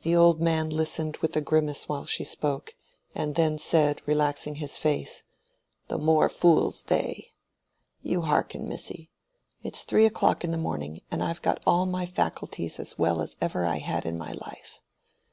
[0.00, 2.74] The old man listened with a grimace while she spoke,
[3.14, 5.22] and then said, relaxing his face,
[5.86, 7.28] "The more fools they.
[8.02, 9.12] You hearken, missy.
[9.62, 13.36] It's three o'clock in the morning, and I've got all my faculties as well as
[13.40, 14.80] ever I had in my life.